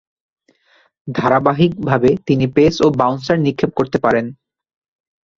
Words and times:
ধারাবাহিকভাবে 1.07 2.09
তিনি 2.27 2.45
পেস 2.55 2.75
ও 2.81 2.87
বাউন্সার 2.99 3.37
নিক্ষেপ 3.39 3.71
করতে 3.79 3.97
পারেন। 3.97 4.25